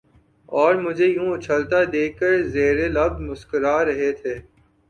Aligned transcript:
اور 0.51 0.73
مجھے 0.85 1.07
یوں 1.07 1.29
اچھلتا 1.35 1.79
دیکھ 1.93 2.17
کر 2.19 2.33
زیرلب 2.53 3.13
مسکرا 3.27 3.75
رہے 3.85 4.11
تھے 4.21 4.35